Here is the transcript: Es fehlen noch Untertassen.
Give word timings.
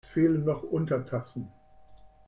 Es 0.03 0.09
fehlen 0.09 0.45
noch 0.45 0.63
Untertassen. 0.63 1.51